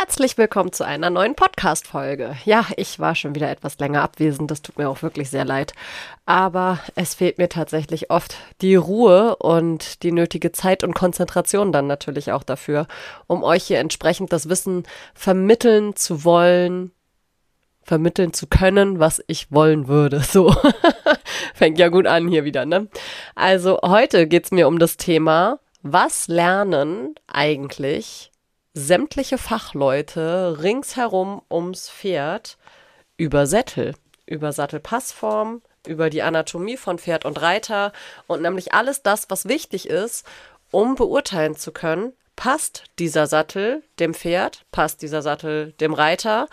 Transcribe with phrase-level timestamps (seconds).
[0.00, 2.36] Herzlich willkommen zu einer neuen Podcast-Folge.
[2.44, 5.72] Ja, ich war schon wieder etwas länger abwesend, das tut mir auch wirklich sehr leid.
[6.24, 11.88] Aber es fehlt mir tatsächlich oft die Ruhe und die nötige Zeit und Konzentration dann
[11.88, 12.86] natürlich auch dafür,
[13.26, 14.84] um euch hier entsprechend das Wissen
[15.14, 16.92] vermitteln zu wollen,
[17.82, 20.20] vermitteln zu können, was ich wollen würde.
[20.20, 20.54] So,
[21.54, 22.86] fängt ja gut an hier wieder, ne?
[23.34, 28.27] Also heute geht's mir um das Thema, was lernen eigentlich
[28.78, 32.56] sämtliche Fachleute ringsherum ums Pferd
[33.16, 37.92] über Sättel, über Sattelpassform, über die Anatomie von Pferd und Reiter
[38.26, 40.24] und nämlich alles das, was wichtig ist,
[40.70, 46.46] um beurteilen zu können, passt dieser Sattel dem Pferd, passt dieser Sattel dem Reiter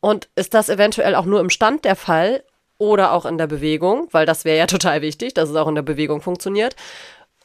[0.00, 2.42] und ist das eventuell auch nur im Stand der Fall
[2.78, 5.76] oder auch in der Bewegung, weil das wäre ja total wichtig, dass es auch in
[5.76, 6.74] der Bewegung funktioniert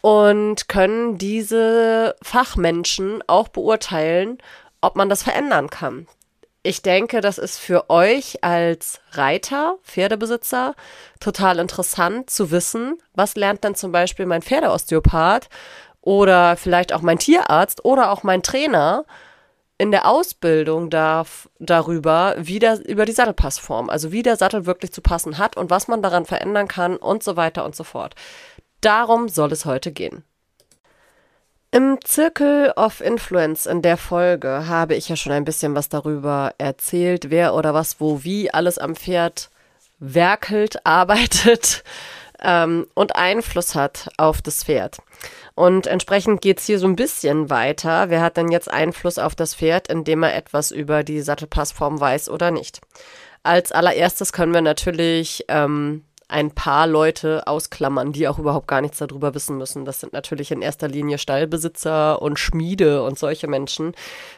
[0.03, 4.37] und können diese Fachmenschen auch beurteilen,
[4.81, 6.07] ob man das verändern kann.
[6.61, 10.75] Ich denke, das ist für euch als Reiter, Pferdebesitzer
[11.21, 15.47] total interessant zu wissen, was lernt denn zum Beispiel mein Pferdeosteopath
[16.01, 19.05] oder vielleicht auch mein Tierarzt oder auch mein Trainer
[19.77, 24.91] in der Ausbildung darf, darüber, wie der, über die Sattelpassform, also wie der Sattel wirklich
[24.91, 28.15] zu passen hat und was man daran verändern kann und so weiter und so fort.
[28.83, 30.25] Darum soll es heute gehen.
[31.71, 36.53] Im Circle of Influence in der Folge habe ich ja schon ein bisschen was darüber
[36.57, 39.49] erzählt, wer oder was, wo, wie alles am Pferd
[39.99, 41.85] werkelt, arbeitet
[42.41, 44.97] ähm, und Einfluss hat auf das Pferd.
[45.55, 48.09] Und entsprechend geht es hier so ein bisschen weiter.
[48.09, 52.27] Wer hat denn jetzt Einfluss auf das Pferd, indem er etwas über die Sattelpassform weiß
[52.27, 52.81] oder nicht?
[53.43, 58.97] Als allererstes können wir natürlich ähm, ein paar Leute ausklammern, die auch überhaupt gar nichts
[58.97, 59.85] darüber wissen müssen.
[59.85, 63.93] Das sind natürlich in erster Linie Stallbesitzer und Schmiede und solche Menschen,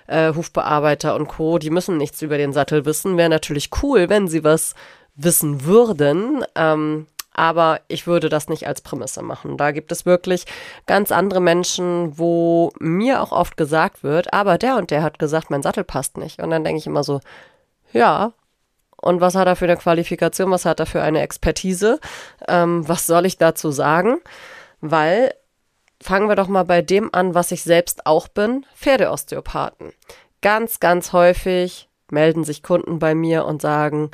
[0.07, 1.57] äh, Hufbearbeiter und Co.
[1.57, 3.15] Die müssen nichts über den Sattel wissen.
[3.15, 4.75] Wäre natürlich cool, wenn sie was
[5.15, 6.43] wissen würden.
[6.55, 9.57] Ähm, aber ich würde das nicht als Prämisse machen.
[9.57, 10.45] Da gibt es wirklich
[10.85, 15.49] ganz andere Menschen, wo mir auch oft gesagt wird, aber der und der hat gesagt,
[15.49, 16.41] mein Sattel passt nicht.
[16.41, 17.21] Und dann denke ich immer so,
[17.93, 18.33] ja,
[19.01, 21.99] und was hat er für eine Qualifikation, was hat er für eine Expertise,
[22.47, 24.17] ähm, was soll ich dazu sagen,
[24.81, 25.33] weil
[26.01, 29.93] fangen wir doch mal bei dem an, was ich selbst auch bin, Pferdeosteopathen.
[30.41, 34.11] Ganz, ganz häufig melden sich Kunden bei mir und sagen,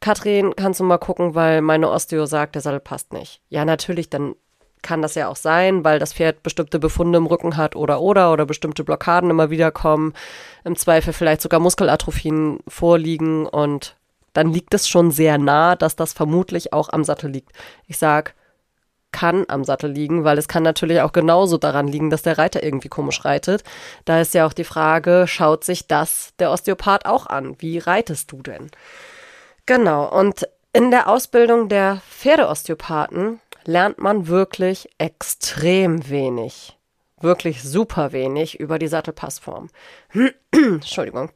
[0.00, 3.40] Katrin, kannst du mal gucken, weil meine Osteo sagt, der Sattel passt nicht.
[3.48, 4.34] Ja, natürlich, dann
[4.82, 8.32] kann das ja auch sein, weil das Pferd bestimmte Befunde im Rücken hat oder oder
[8.32, 10.12] oder bestimmte Blockaden immer wieder kommen,
[10.64, 13.96] im Zweifel vielleicht sogar Muskelatrophien vorliegen und
[14.32, 17.52] dann liegt es schon sehr nah, dass das vermutlich auch am Sattel liegt.
[17.86, 18.34] Ich sag,
[19.12, 22.62] kann am Sattel liegen, weil es kann natürlich auch genauso daran liegen, dass der Reiter
[22.62, 23.62] irgendwie komisch reitet.
[24.04, 27.54] Da ist ja auch die Frage, schaut sich das der Osteopath auch an?
[27.58, 28.70] Wie reitest du denn?
[29.66, 36.78] Genau, und in der Ausbildung der Pferdeosteopathen lernt man wirklich extrem wenig,
[37.20, 39.68] wirklich super wenig über die Sattelpassform.
[40.52, 41.30] Entschuldigung.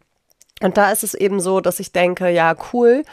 [0.62, 3.04] Und da ist es eben so, dass ich denke, ja, cool,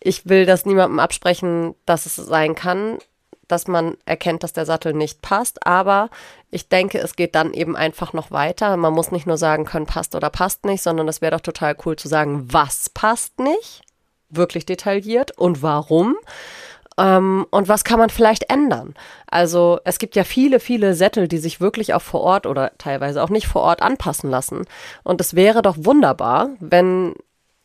[0.00, 2.98] ich will das niemandem absprechen, dass es sein kann,
[3.46, 5.66] dass man erkennt, dass der Sattel nicht passt.
[5.66, 6.10] Aber
[6.50, 8.76] ich denke, es geht dann eben einfach noch weiter.
[8.76, 11.76] Man muss nicht nur sagen können, passt oder passt nicht, sondern es wäre doch total
[11.84, 13.82] cool zu sagen, was passt nicht,
[14.28, 16.16] wirklich detailliert und warum.
[17.00, 18.94] Ähm, und was kann man vielleicht ändern?
[19.26, 23.22] Also es gibt ja viele, viele Sättel, die sich wirklich auch vor Ort oder teilweise
[23.22, 24.66] auch nicht vor Ort anpassen lassen.
[25.02, 27.14] Und es wäre doch wunderbar, wenn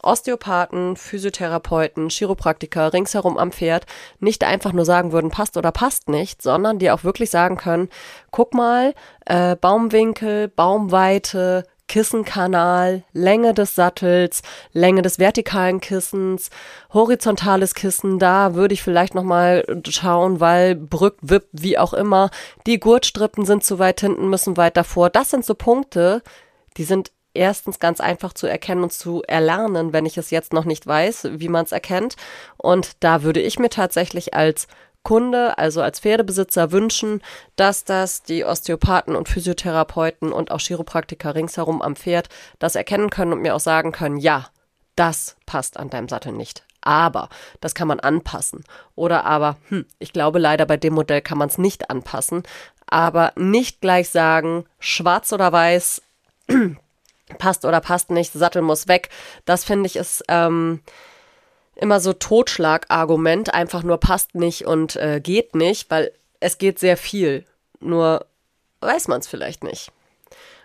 [0.02, 3.86] Osteopathen, Physiotherapeuten, Chiropraktiker ringsherum am Pferd
[4.20, 7.90] nicht einfach nur sagen würden, passt oder passt nicht, sondern die auch wirklich sagen können,
[8.32, 8.94] guck mal,
[9.26, 14.42] äh, Baumwinkel, Baumweite, Kissenkanal, Länge des Sattels,
[14.74, 16.50] Länge des vertikalen Kissens,
[16.94, 22.32] horizontales Kissen, da würde ich vielleicht nochmal schauen, weil brückt, wippt, wie auch immer.
[22.66, 25.10] Die Gurtstrippen sind zu weit hinten, müssen weit davor.
[25.10, 26.22] Das sind so Punkte,
[26.78, 30.66] die sind erstens ganz einfach zu erkennen und zu erlernen, wenn ich es jetzt noch
[30.66, 32.16] nicht weiß, wie man es erkennt.
[32.58, 34.68] Und da würde ich mir tatsächlich als
[35.06, 37.22] Kunde, also als Pferdebesitzer wünschen,
[37.56, 42.28] dass das die Osteopathen und Physiotherapeuten und auch Chiropraktiker ringsherum am Pferd
[42.60, 44.48] das erkennen können und mir auch sagen können, ja,
[44.98, 46.64] das passt an deinem Sattel nicht.
[46.82, 47.30] Aber
[47.62, 48.64] das kann man anpassen.
[48.96, 52.44] Oder aber, hm, ich glaube leider bei dem Modell kann man es nicht anpassen.
[52.88, 56.02] Aber nicht gleich sagen, schwarz oder weiß,
[57.38, 59.10] passt oder passt nicht, Sattel muss weg.
[59.46, 60.82] Das finde ich ist ähm,
[61.76, 66.98] immer so Totschlagargument, einfach nur passt nicht und äh, geht nicht, weil es geht sehr
[66.98, 67.46] viel.
[67.80, 68.26] Nur
[68.82, 69.92] weiß man es vielleicht nicht.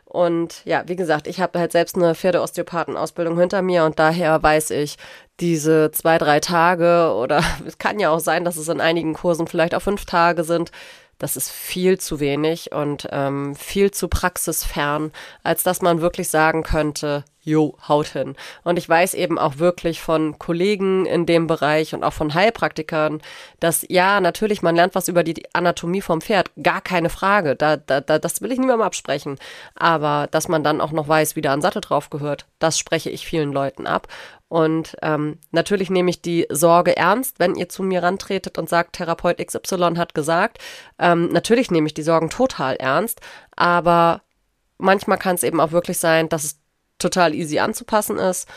[0.05, 4.71] Und ja, wie gesagt, ich habe halt selbst eine Pferdeosteopathen-Ausbildung hinter mir und daher weiß
[4.71, 4.97] ich,
[5.39, 9.47] diese zwei, drei Tage oder es kann ja auch sein, dass es in einigen Kursen
[9.47, 10.73] vielleicht auch fünf Tage sind,
[11.21, 15.12] das ist viel zu wenig und ähm, viel zu praxisfern,
[15.45, 18.37] als dass man wirklich sagen könnte, jo, haut hin.
[18.64, 23.20] Und ich weiß eben auch wirklich von Kollegen in dem Bereich und auch von Heilpraktikern,
[23.60, 27.56] dass ja, natürlich, man lernt was über die Anatomie vom Pferd, gar keine Frage.
[27.56, 29.38] Da, da, da, das will ich niemandem absprechen.
[29.75, 33.10] Aber dass man dann auch noch weiß, wie da ein Sattel drauf gehört, das spreche
[33.10, 34.08] ich vielen Leuten ab.
[34.48, 38.96] Und ähm, natürlich nehme ich die Sorge ernst, wenn ihr zu mir rantretet und sagt,
[38.96, 40.58] Therapeut XY hat gesagt.
[40.98, 43.20] Ähm, natürlich nehme ich die Sorgen total ernst,
[43.54, 44.22] aber
[44.76, 46.60] manchmal kann es eben auch wirklich sein, dass es
[47.00, 48.49] total easy anzupassen ist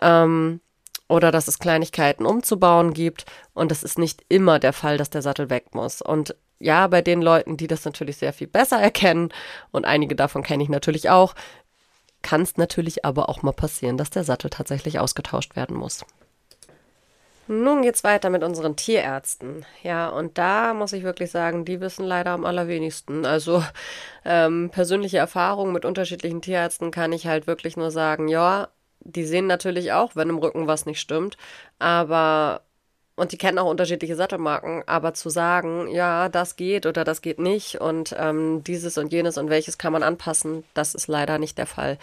[0.00, 0.60] ähm,
[1.08, 3.26] oder dass es Kleinigkeiten umzubauen gibt.
[3.54, 6.02] Und es ist nicht immer der Fall, dass der Sattel weg muss.
[6.02, 9.32] Und ja, bei den Leuten, die das natürlich sehr viel besser erkennen,
[9.72, 11.34] und einige davon kenne ich natürlich auch,
[12.22, 16.04] kann es natürlich aber auch mal passieren, dass der Sattel tatsächlich ausgetauscht werden muss.
[17.52, 19.66] Nun geht's weiter mit unseren Tierärzten.
[19.82, 23.26] Ja, und da muss ich wirklich sagen, die wissen leider am allerwenigsten.
[23.26, 23.62] Also
[24.24, 28.68] ähm, persönliche Erfahrungen mit unterschiedlichen Tierärzten kann ich halt wirklich nur sagen, ja,
[29.00, 31.36] die sehen natürlich auch, wenn im Rücken was nicht stimmt,
[31.78, 32.62] aber
[33.14, 37.38] und die kennen auch unterschiedliche Sattelmarken, aber zu sagen, ja, das geht oder das geht
[37.38, 41.58] nicht und ähm, dieses und jenes und welches kann man anpassen, das ist leider nicht
[41.58, 41.98] der Fall.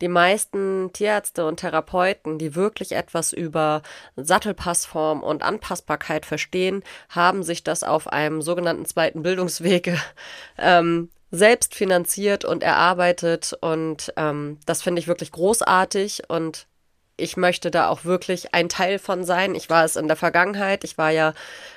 [0.00, 3.82] Die meisten Tierärzte und Therapeuten, die wirklich etwas über
[4.16, 10.00] Sattelpassform und Anpassbarkeit verstehen, haben sich das auf einem sogenannten zweiten Bildungswege
[10.58, 16.66] ähm, selbst finanziert und erarbeitet und ähm, das finde ich wirklich großartig und
[17.16, 19.54] ich möchte da auch wirklich ein Teil von sein.
[19.54, 20.84] Ich war es in der Vergangenheit.
[20.84, 21.32] Ich war ja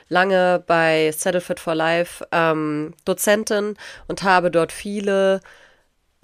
[0.09, 5.41] lange bei Settle Fit for Life ähm, Dozentin und habe dort viele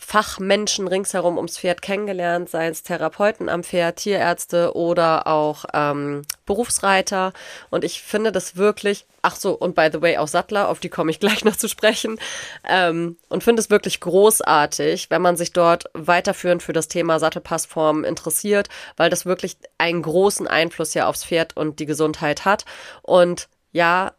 [0.04, 7.32] Fachmenschen ringsherum ums Pferd kennengelernt, sei es Therapeuten am Pferd, Tierärzte oder auch ähm, Berufsreiter.
[7.70, 10.90] Und ich finde das wirklich, ach so, und by the way auch Sattler, auf die
[10.90, 12.20] komme ich gleich noch zu sprechen.
[12.68, 18.04] Ähm, und finde es wirklich großartig, wenn man sich dort weiterführend für das Thema Sattelpassform
[18.04, 18.68] interessiert,
[18.98, 22.66] weil das wirklich einen großen Einfluss ja aufs Pferd und die Gesundheit hat.
[23.02, 24.12] Und ja,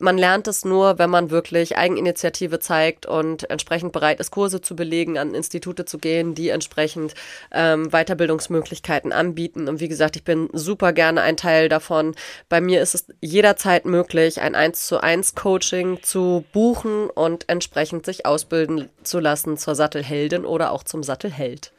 [0.00, 4.76] man lernt es nur, wenn man wirklich Eigeninitiative zeigt und entsprechend bereit ist, Kurse zu
[4.76, 7.14] belegen, an Institute zu gehen, die entsprechend
[7.52, 9.68] ähm, Weiterbildungsmöglichkeiten anbieten.
[9.68, 12.14] Und wie gesagt, ich bin super gerne ein Teil davon.
[12.48, 18.06] Bei mir ist es jederzeit möglich, ein 1 zu 1 Coaching zu buchen und entsprechend
[18.06, 21.72] sich ausbilden zu lassen zur Sattelheldin oder auch zum Sattelheld.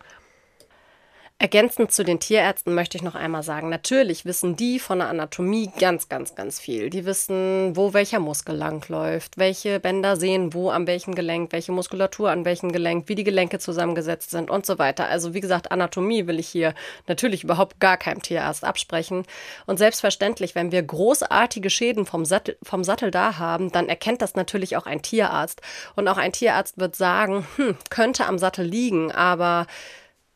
[1.42, 5.72] Ergänzend zu den Tierärzten möchte ich noch einmal sagen, natürlich wissen die von der Anatomie
[5.80, 6.90] ganz, ganz, ganz viel.
[6.90, 12.30] Die wissen, wo welcher Muskel langläuft, welche Bänder sehen wo an welchem Gelenk, welche Muskulatur
[12.30, 15.08] an welchem Gelenk, wie die Gelenke zusammengesetzt sind und so weiter.
[15.08, 16.74] Also wie gesagt, Anatomie will ich hier
[17.08, 19.24] natürlich überhaupt gar keinem Tierarzt absprechen.
[19.66, 24.36] Und selbstverständlich, wenn wir großartige Schäden vom Sattel, vom Sattel da haben, dann erkennt das
[24.36, 25.62] natürlich auch ein Tierarzt.
[25.96, 29.68] Und auch ein Tierarzt wird sagen, hm, könnte am Sattel liegen, aber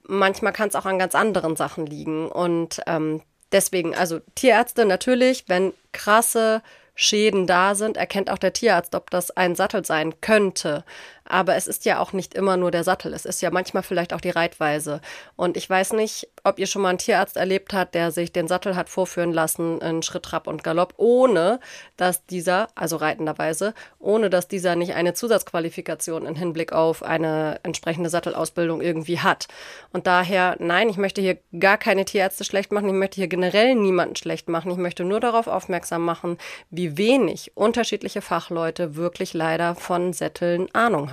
[0.08, 2.30] manchmal kann es auch an ganz anderen Sachen liegen.
[2.30, 3.22] Und ähm,
[3.52, 6.62] deswegen, also Tierärzte natürlich, wenn krasse
[6.96, 10.84] Schäden da sind, erkennt auch der Tierarzt, ob das ein Sattel sein könnte.
[11.26, 13.14] Aber es ist ja auch nicht immer nur der Sattel.
[13.14, 15.00] Es ist ja manchmal vielleicht auch die Reitweise.
[15.36, 18.48] Und ich weiß nicht, ob ihr schon mal einen Tierarzt erlebt habt, der sich den
[18.48, 21.60] Sattel hat vorführen lassen in Schritt, Trab und Galopp, ohne
[21.96, 28.10] dass dieser, also reitenderweise, ohne dass dieser nicht eine Zusatzqualifikation im Hinblick auf eine entsprechende
[28.10, 29.48] Sattelausbildung irgendwie hat.
[29.94, 32.90] Und daher, nein, ich möchte hier gar keine Tierärzte schlecht machen.
[32.90, 34.72] Ich möchte hier generell niemanden schlecht machen.
[34.72, 36.38] Ich möchte nur darauf aufmerksam machen,
[36.70, 41.13] wie wenig unterschiedliche Fachleute wirklich leider von Sätteln Ahnung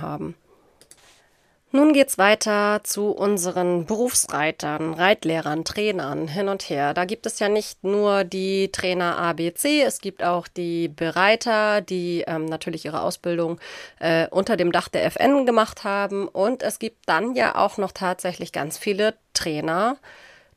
[1.73, 6.93] Nun geht's weiter zu unseren Berufsreitern, Reitlehrern, Trainern hin und her.
[6.93, 12.25] Da gibt es ja nicht nur die Trainer ABC, es gibt auch die Bereiter, die
[12.27, 13.57] ähm, natürlich ihre Ausbildung
[13.99, 16.27] äh, unter dem Dach der FN gemacht haben.
[16.27, 19.95] Und es gibt dann ja auch noch tatsächlich ganz viele Trainer,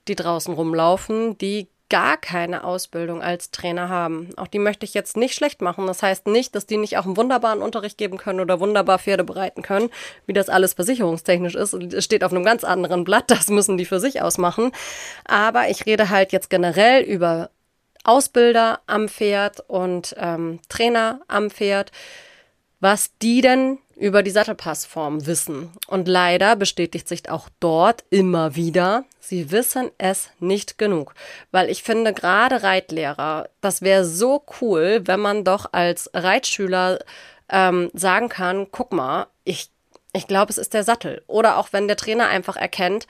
[0.09, 4.31] die draußen rumlaufen, die gar keine Ausbildung als Trainer haben.
[4.37, 5.87] Auch die möchte ich jetzt nicht schlecht machen.
[5.87, 9.23] Das heißt nicht, dass die nicht auch einen wunderbaren Unterricht geben können oder wunderbar Pferde
[9.23, 9.91] bereiten können,
[10.27, 11.73] wie das alles versicherungstechnisch ist.
[11.73, 14.73] Es steht auf einem ganz anderen Blatt, das müssen die für sich ausmachen.
[15.25, 17.51] Aber ich rede halt jetzt generell über
[18.03, 21.93] Ausbilder am Pferd und ähm, Trainer am Pferd,
[22.81, 25.71] was die denn über die Sattelpassform wissen.
[25.87, 31.15] Und leider bestätigt sich auch dort immer wieder, sie wissen es nicht genug.
[31.51, 36.99] Weil ich finde, gerade Reitlehrer, das wäre so cool, wenn man doch als Reitschüler
[37.49, 39.71] ähm, sagen kann, guck mal, ich
[40.17, 41.23] Ich glaube, es ist der Sattel.
[41.27, 43.07] Oder auch wenn der Trainer einfach erkennt,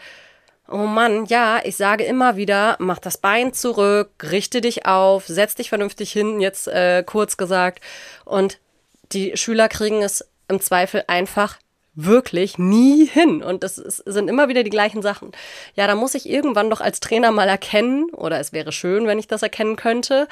[0.68, 5.54] oh Mann, ja, ich sage immer wieder, mach das Bein zurück, richte dich auf, setz
[5.54, 7.80] dich vernünftig hin, jetzt äh, kurz gesagt.
[8.24, 8.58] Und
[9.12, 11.58] die Schüler kriegen es im Zweifel einfach
[11.94, 13.42] wirklich nie hin.
[13.42, 15.32] Und das ist, sind immer wieder die gleichen Sachen.
[15.74, 19.18] Ja, da muss ich irgendwann doch als Trainer mal erkennen, oder es wäre schön, wenn
[19.18, 20.28] ich das erkennen könnte,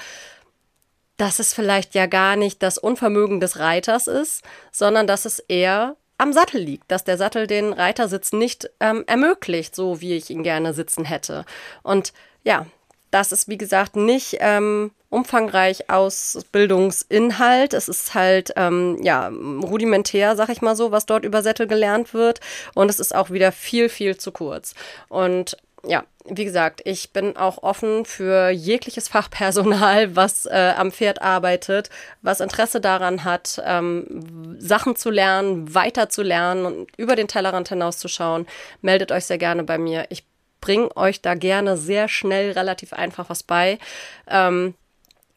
[1.16, 4.42] dass es vielleicht ja gar nicht das Unvermögen des Reiters ist,
[4.72, 9.74] sondern dass es eher am Sattel liegt, dass der Sattel den Reitersitz nicht ähm, ermöglicht,
[9.74, 11.44] so wie ich ihn gerne sitzen hätte.
[11.82, 12.12] Und
[12.44, 12.66] ja,
[13.10, 17.74] das ist, wie gesagt, nicht ähm, umfangreich Ausbildungsinhalt.
[17.74, 22.14] Es ist halt, ähm, ja, rudimentär, sag ich mal so, was dort über Sättel gelernt
[22.14, 22.40] wird.
[22.74, 24.74] Und es ist auch wieder viel, viel zu kurz.
[25.08, 31.20] Und ja, wie gesagt, ich bin auch offen für jegliches Fachpersonal, was äh, am Pferd
[31.20, 31.90] arbeitet,
[32.22, 37.68] was Interesse daran hat, ähm, Sachen zu lernen, weiter zu lernen und über den Tellerrand
[37.68, 38.46] hinauszuschauen.
[38.80, 40.06] Meldet euch sehr gerne bei mir.
[40.08, 40.24] Ich
[40.60, 43.78] bringe euch da gerne sehr schnell, relativ einfach was bei.
[44.26, 44.74] Ähm,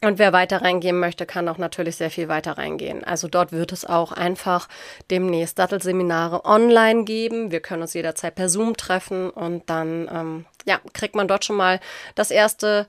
[0.01, 3.03] und wer weiter reingehen möchte, kann auch natürlich sehr viel weiter reingehen.
[3.03, 4.67] Also dort wird es auch einfach
[5.09, 7.51] demnächst Dattelseminare online geben.
[7.51, 11.55] Wir können uns jederzeit per Zoom treffen und dann ähm, ja, kriegt man dort schon
[11.55, 11.79] mal
[12.13, 12.87] das erste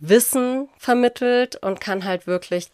[0.00, 2.68] Wissen vermittelt und kann halt wirklich,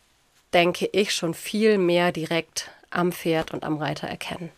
[0.53, 4.51] denke ich, schon viel mehr direkt am Pferd und am Reiter erkennen.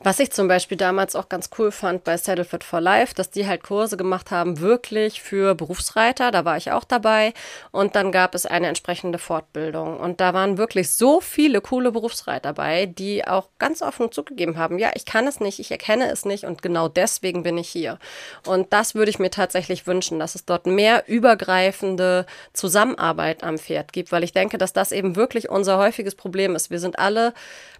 [0.00, 3.30] Was ich zum Beispiel damals auch ganz cool fand bei Saddle Fit for Life, dass
[3.30, 6.30] die halt Kurse gemacht haben, wirklich für Berufsreiter.
[6.30, 7.34] Da war ich auch dabei.
[7.70, 9.98] Und dann gab es eine entsprechende Fortbildung.
[9.98, 14.78] Und da waren wirklich so viele coole Berufsreiter dabei, die auch ganz offen zugegeben haben,
[14.78, 17.98] ja, ich kann es nicht, ich erkenne es nicht und genau deswegen bin ich hier.
[18.46, 23.92] Und das würde ich mir tatsächlich wünschen, dass es dort mehr übergreifende Zusammenarbeit am Pferd
[23.92, 26.70] gibt, weil ich denke, dass das eben wirklich unser häufiges Problem ist.
[26.70, 27.34] Wir sind alle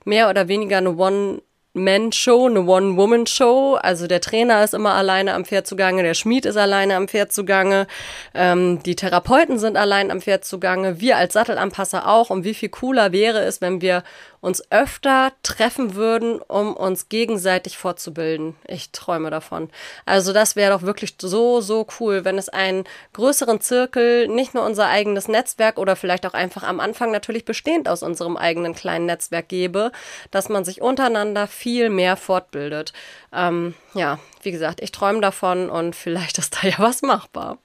[0.05, 1.41] mehr oder weniger eine One
[1.79, 3.79] man-Show, eine One-Woman-Show.
[3.81, 7.33] Also der Trainer ist immer alleine am Pferd zugange, der Schmied ist alleine am Pferd
[7.33, 7.87] zugange,
[8.35, 12.31] ähm, die Therapeuten sind allein am Pferd zugange, wir als Sattelanpasser auch.
[12.31, 14.03] Und wie viel cooler wäre es, wenn wir
[14.41, 18.57] uns öfter treffen würden, um uns gegenseitig fortzubilden.
[18.67, 19.71] Ich träume davon.
[20.07, 24.65] Also das wäre doch wirklich so, so cool, wenn es einen größeren Zirkel, nicht nur
[24.65, 29.07] unser eigenes Netzwerk oder vielleicht auch einfach am Anfang natürlich bestehend aus unserem eigenen kleinen
[29.07, 29.93] Netzwerk gäbe,
[30.31, 32.93] dass man sich untereinander viel mehr fortbildet.
[33.33, 37.59] Ähm, ja, wie gesagt, ich träume davon und vielleicht ist da ja was machbar.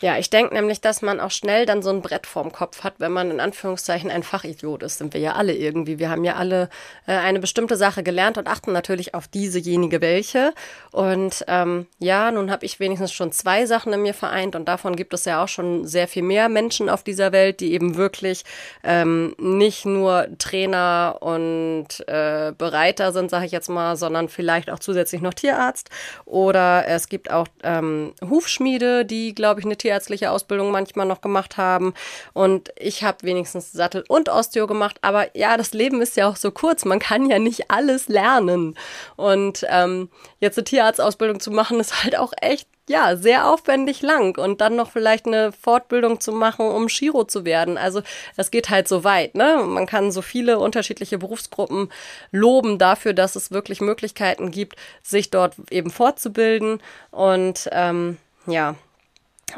[0.00, 2.94] Ja, ich denke nämlich, dass man auch schnell dann so ein Brett vorm Kopf hat,
[2.98, 4.98] wenn man in Anführungszeichen ein Fachidiot ist.
[4.98, 5.98] Sind wir ja alle irgendwie.
[5.98, 6.68] Wir haben ja alle
[7.06, 10.54] äh, eine bestimmte Sache gelernt und achten natürlich auf diesejenige welche.
[10.92, 14.94] Und ähm, ja, nun habe ich wenigstens schon zwei Sachen in mir vereint und davon
[14.94, 18.44] gibt es ja auch schon sehr viel mehr Menschen auf dieser Welt, die eben wirklich
[18.84, 24.78] ähm, nicht nur Trainer und äh, Bereiter sind, sage ich jetzt mal, sondern vielleicht auch
[24.78, 25.90] zusätzlich noch Tierarzt.
[26.24, 31.56] Oder es gibt auch ähm, Hufschmiede, die, glaube ich, eine tierärztliche Ausbildung manchmal noch gemacht
[31.56, 31.94] haben.
[32.34, 34.98] Und ich habe wenigstens Sattel und Osteo gemacht.
[35.00, 36.84] Aber ja, das Leben ist ja auch so kurz.
[36.84, 38.76] Man kann ja nicht alles lernen.
[39.16, 44.38] Und ähm, jetzt eine Tierarztausbildung zu machen, ist halt auch echt ja, sehr aufwendig lang
[44.38, 47.76] und dann noch vielleicht eine Fortbildung zu machen, um Chiro zu werden.
[47.76, 48.00] Also
[48.34, 49.62] das geht halt so weit, ne?
[49.62, 51.90] Man kann so viele unterschiedliche Berufsgruppen
[52.30, 56.80] loben dafür, dass es wirklich Möglichkeiten gibt, sich dort eben fortzubilden.
[57.10, 58.16] Und ähm,
[58.46, 58.74] ja,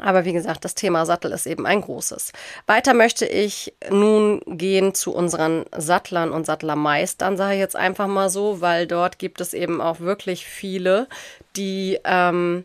[0.00, 2.32] aber wie gesagt, das Thema Sattel ist eben ein großes.
[2.66, 8.30] Weiter möchte ich nun gehen zu unseren Sattlern und Sattlermeistern, sage ich jetzt einfach mal
[8.30, 11.08] so, weil dort gibt es eben auch wirklich viele,
[11.56, 12.64] die ähm,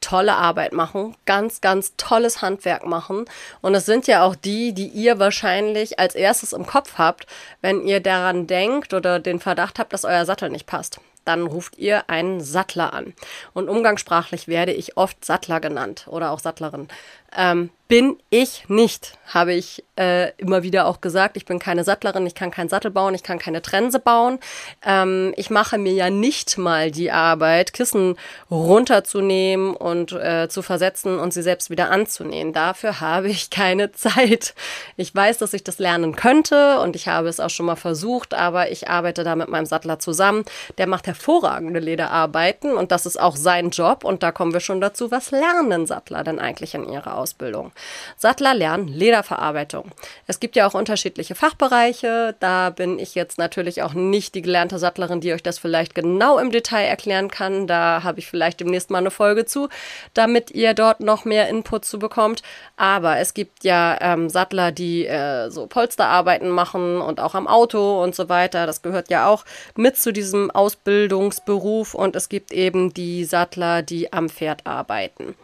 [0.00, 3.24] tolle Arbeit machen, ganz, ganz tolles Handwerk machen.
[3.60, 7.26] Und es sind ja auch die, die ihr wahrscheinlich als erstes im Kopf habt,
[7.60, 11.76] wenn ihr daran denkt oder den Verdacht habt, dass euer Sattel nicht passt dann ruft
[11.76, 13.12] ihr einen Sattler an.
[13.52, 16.88] Und umgangssprachlich werde ich oft Sattler genannt oder auch Sattlerin.
[17.36, 21.38] Ähm, bin ich nicht, habe ich äh, immer wieder auch gesagt.
[21.38, 24.38] Ich bin keine Sattlerin, ich kann keinen Sattel bauen, ich kann keine Trense bauen.
[24.84, 28.16] Ähm, ich mache mir ja nicht mal die Arbeit, Kissen
[28.50, 32.52] runterzunehmen und äh, zu versetzen und sie selbst wieder anzunähen.
[32.52, 34.54] Dafür habe ich keine Zeit.
[34.98, 38.34] Ich weiß, dass ich das lernen könnte und ich habe es auch schon mal versucht,
[38.34, 40.44] aber ich arbeite da mit meinem Sattler zusammen.
[40.76, 44.04] Der macht hervorragende Lederarbeiten und das ist auch sein Job.
[44.04, 47.72] Und da kommen wir schon dazu, was lernen Sattler denn eigentlich in ihrer Sattlerausbildung.
[48.16, 49.90] Sattler lernen Lederverarbeitung.
[50.26, 52.34] Es gibt ja auch unterschiedliche Fachbereiche.
[52.40, 56.38] Da bin ich jetzt natürlich auch nicht die gelernte Sattlerin, die euch das vielleicht genau
[56.38, 57.66] im Detail erklären kann.
[57.66, 59.68] Da habe ich vielleicht demnächst mal eine Folge zu,
[60.14, 62.42] damit ihr dort noch mehr Input zu bekommt.
[62.76, 68.02] Aber es gibt ja ähm, Sattler, die äh, so Polsterarbeiten machen und auch am Auto
[68.02, 68.66] und so weiter.
[68.66, 69.44] Das gehört ja auch
[69.76, 71.94] mit zu diesem Ausbildungsberuf.
[71.94, 75.34] Und es gibt eben die Sattler, die am Pferd arbeiten.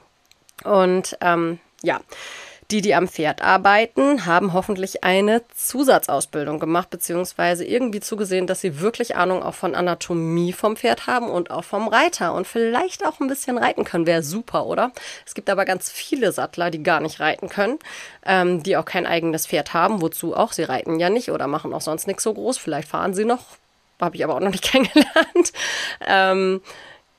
[0.62, 2.00] Und ähm, ja,
[2.70, 8.80] die, die am Pferd arbeiten, haben hoffentlich eine Zusatzausbildung gemacht, beziehungsweise irgendwie zugesehen, dass sie
[8.80, 13.20] wirklich Ahnung auch von Anatomie vom Pferd haben und auch vom Reiter und vielleicht auch
[13.20, 14.06] ein bisschen reiten können.
[14.06, 14.92] Wäre super, oder?
[15.26, 17.78] Es gibt aber ganz viele Sattler, die gar nicht reiten können,
[18.24, 20.00] ähm, die auch kein eigenes Pferd haben.
[20.00, 20.52] Wozu auch?
[20.52, 22.56] Sie reiten ja nicht oder machen auch sonst nichts so groß.
[22.56, 23.44] Vielleicht fahren sie noch.
[24.00, 25.52] Habe ich aber auch noch nicht kennengelernt.
[26.06, 26.62] Ähm,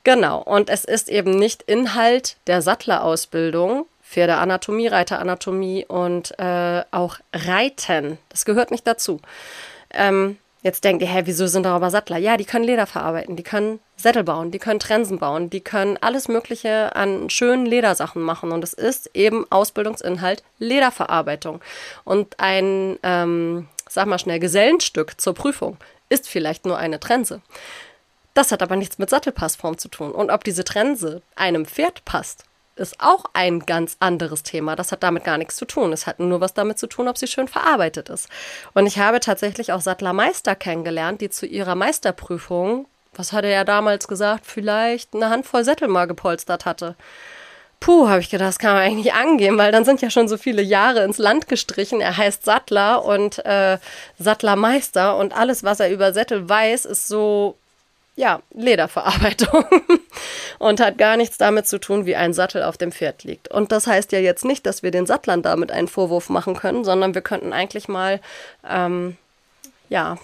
[0.06, 8.18] Genau, und es ist eben nicht Inhalt der Sattlerausbildung, Pferdeanatomie, Reiteranatomie und äh, auch Reiten.
[8.30, 9.20] Das gehört nicht dazu.
[9.92, 12.18] Ähm, jetzt denkt ihr, hä, wieso sind da aber Sattler?
[12.18, 15.98] Ja, die können Leder verarbeiten, die können Sättel bauen, die können Trensen bauen, die können
[16.02, 18.52] alles Mögliche an schönen Ledersachen machen.
[18.52, 21.62] Und es ist eben Ausbildungsinhalt Lederverarbeitung.
[22.04, 25.78] Und ein, ähm, sag mal schnell, Gesellenstück zur Prüfung
[26.10, 27.42] ist vielleicht nur eine Trense.
[28.36, 30.12] Das hat aber nichts mit Sattelpassform zu tun.
[30.12, 32.44] Und ob diese Trense einem Pferd passt,
[32.76, 34.76] ist auch ein ganz anderes Thema.
[34.76, 35.94] Das hat damit gar nichts zu tun.
[35.94, 38.30] Es hat nur was damit zu tun, ob sie schön verarbeitet ist.
[38.74, 43.64] Und ich habe tatsächlich auch Sattlermeister kennengelernt, die zu ihrer Meisterprüfung, was hat er ja
[43.64, 46.96] damals gesagt, vielleicht eine Handvoll Sättel mal gepolstert hatte.
[47.80, 50.38] Puh, habe ich gedacht, das kann man eigentlich angehen, weil dann sind ja schon so
[50.38, 52.02] viele Jahre ins Land gestrichen.
[52.02, 53.78] Er heißt Sattler und äh,
[54.18, 57.58] Sattlermeister und alles, was er über Sättel weiß, ist so
[58.16, 59.66] ja, Lederverarbeitung
[60.60, 63.50] und hat gar nichts damit zu tun, wie ein Sattel auf dem Pferd liegt.
[63.50, 66.86] Und das heißt ja jetzt nicht, dass wir den Sattlern damit einen Vorwurf machen können,
[66.86, 68.22] sondern wir könnten eigentlich mal,
[68.68, 69.18] ähm,
[69.90, 70.18] ja,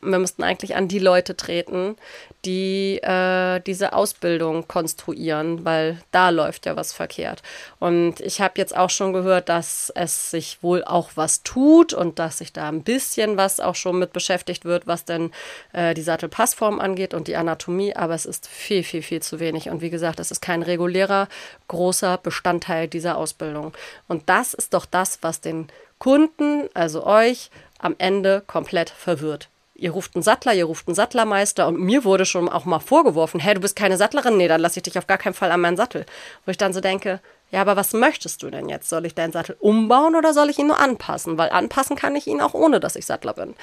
[0.00, 1.96] wir müssten eigentlich an die Leute treten,
[2.44, 7.42] die äh, diese Ausbildung konstruieren, weil da läuft ja was verkehrt.
[7.80, 12.18] Und ich habe jetzt auch schon gehört, dass es sich wohl auch was tut und
[12.18, 15.32] dass sich da ein bisschen was auch schon mit beschäftigt wird, was denn
[15.72, 19.68] äh, die Sattelpassform angeht und die Anatomie, aber es ist viel, viel, viel zu wenig.
[19.68, 21.28] Und wie gesagt, es ist kein regulärer,
[21.66, 23.72] großer Bestandteil dieser Ausbildung.
[24.06, 29.92] Und das ist doch das, was den Kunden, also euch, am Ende komplett verwirrt ihr
[29.92, 33.54] ruft einen Sattler, ihr ruft einen Sattlermeister und mir wurde schon auch mal vorgeworfen, hey,
[33.54, 35.76] du bist keine Sattlerin, nee, dann lasse ich dich auf gar keinen Fall an meinen
[35.76, 36.04] Sattel.
[36.44, 38.88] Wo ich dann so denke, ja, aber was möchtest du denn jetzt?
[38.88, 41.38] Soll ich deinen Sattel umbauen oder soll ich ihn nur anpassen?
[41.38, 43.54] Weil anpassen kann ich ihn auch ohne, dass ich Sattler bin.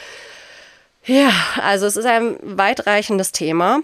[1.04, 3.82] Ja, also es ist ein weitreichendes Thema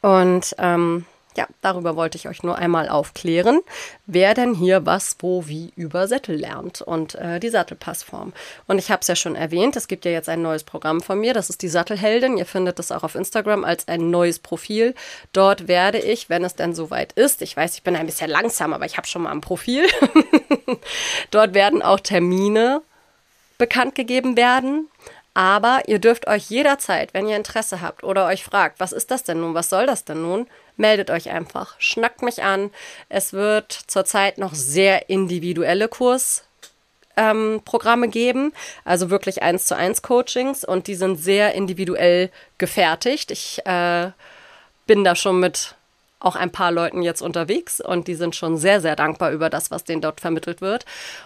[0.00, 1.04] und ähm,
[1.36, 3.60] ja, darüber wollte ich euch nur einmal aufklären,
[4.06, 8.32] wer denn hier was, wo, wie über Sättel lernt und äh, die Sattelpassform.
[8.66, 11.18] Und ich habe es ja schon erwähnt, es gibt ja jetzt ein neues Programm von
[11.18, 12.36] mir, das ist die Sattelheldin.
[12.36, 14.94] Ihr findet das auch auf Instagram als ein neues Profil.
[15.32, 18.72] Dort werde ich, wenn es denn soweit ist, ich weiß, ich bin ein bisschen langsam,
[18.72, 19.86] aber ich habe schon mal ein Profil.
[21.30, 22.82] Dort werden auch Termine
[23.58, 24.88] bekannt gegeben werden.
[25.34, 29.22] Aber ihr dürft euch jederzeit, wenn ihr Interesse habt oder euch fragt, was ist das
[29.22, 32.70] denn nun, was soll das denn nun, meldet euch einfach, schnackt mich an.
[33.08, 38.52] Es wird zurzeit noch sehr individuelle Kursprogramme ähm, geben,
[38.84, 43.30] also wirklich eins zu eins Coachings und die sind sehr individuell gefertigt.
[43.30, 44.10] Ich äh,
[44.86, 45.76] bin da schon mit
[46.22, 49.70] auch ein paar Leuten jetzt unterwegs und die sind schon sehr, sehr dankbar über das,
[49.70, 50.84] was denen dort vermittelt wird.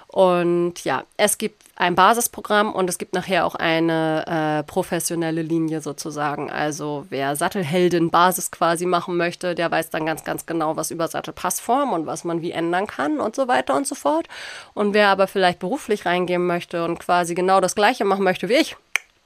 [0.08, 5.82] Und ja, es gibt ein Basisprogramm und es gibt nachher auch eine äh, professionelle Linie
[5.82, 6.50] sozusagen.
[6.50, 11.06] Also wer Sattelheldin Basis quasi machen möchte, der weiß dann ganz, ganz genau, was über
[11.06, 14.26] Sattelpassform und was man wie ändern kann und so weiter und so fort.
[14.72, 18.54] Und wer aber vielleicht beruflich reingehen möchte und quasi genau das gleiche machen möchte wie
[18.54, 18.76] ich,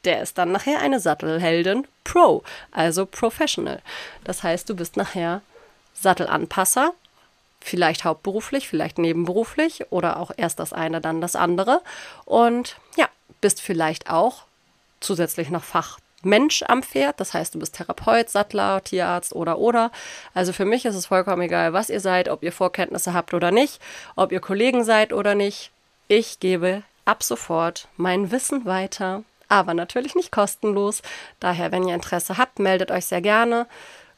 [0.04, 3.80] der ist dann nachher eine Sattelheldin Pro, also Professional.
[4.24, 5.42] Das heißt, du bist nachher
[5.94, 6.92] Sattelanpasser,
[7.60, 11.82] vielleicht hauptberuflich, vielleicht nebenberuflich oder auch erst das eine, dann das andere.
[12.24, 13.08] Und ja,
[13.40, 14.44] bist vielleicht auch
[15.00, 17.20] zusätzlich noch Fachmensch am Pferd.
[17.20, 19.90] Das heißt, du bist Therapeut, Sattler, Tierarzt oder oder.
[20.34, 23.50] Also für mich ist es vollkommen egal, was ihr seid, ob ihr Vorkenntnisse habt oder
[23.50, 23.80] nicht,
[24.16, 25.70] ob ihr Kollegen seid oder nicht.
[26.08, 31.02] Ich gebe ab sofort mein Wissen weiter, aber natürlich nicht kostenlos.
[31.40, 33.66] Daher, wenn ihr Interesse habt, meldet euch sehr gerne.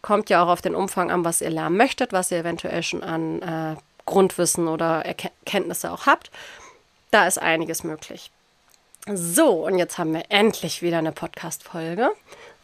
[0.02, 3.02] Kommt ja auch auf den Umfang an, was ihr lernen möchtet, was ihr eventuell schon
[3.02, 6.30] an äh, Grundwissen oder Erkenntnisse auch habt.
[7.12, 8.30] Da ist einiges möglich.
[9.06, 12.10] So, und jetzt haben wir endlich wieder eine Podcast-Folge.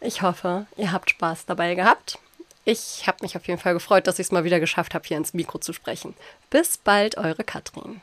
[0.00, 2.18] Ich hoffe, ihr habt Spaß dabei gehabt.
[2.64, 5.16] Ich habe mich auf jeden Fall gefreut, dass ich es mal wieder geschafft habe, hier
[5.16, 6.14] ins Mikro zu sprechen.
[6.50, 8.02] Bis bald, eure Katrin.